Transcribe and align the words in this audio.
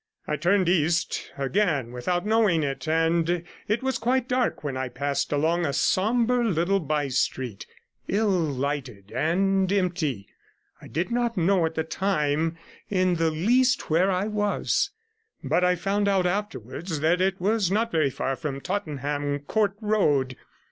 I 0.27 0.35
turned 0.35 0.67
east 0.67 1.31
again 1.37 1.91
without 1.91 2.25
knowing 2.25 2.63
it, 2.63 2.87
and 2.87 3.43
it 3.67 3.83
was 3.83 3.99
quite 3.99 4.27
dark 4.27 4.63
when 4.63 4.75
I 4.75 4.89
passed 4.89 5.31
along 5.31 5.63
a 5.63 5.73
sombre 5.73 6.43
little 6.43 6.79
by 6.79 7.07
street, 7.09 7.67
ill 8.07 8.31
lighted 8.31 9.11
and 9.13 9.71
empty. 9.71 10.27
I 10.81 10.87
did 10.87 11.11
not 11.11 11.37
know 11.37 11.67
at 11.67 11.75
the 11.75 11.83
time 11.83 12.57
in 12.89 13.17
the 13.17 13.29
least 13.29 13.91
where 13.91 14.09
I 14.09 14.25
was, 14.25 14.89
but 15.43 15.63
I 15.63 15.75
found 15.75 16.07
out 16.07 16.25
afterwards 16.25 17.01
that 17.01 17.21
it 17.21 17.39
was 17.39 17.69
not 17.69 17.91
very 17.91 18.09
far 18.09 18.35
from 18.35 18.59
Tottenham 18.59 19.37
Court 19.41 19.75
Road. 19.81 20.35